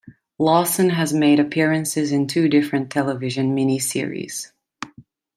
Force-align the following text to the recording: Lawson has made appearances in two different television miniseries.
Lawson 0.39 0.89
has 0.89 1.13
made 1.13 1.39
appearances 1.39 2.11
in 2.11 2.25
two 2.25 2.49
different 2.49 2.89
television 2.89 3.55
miniseries. 3.55 4.51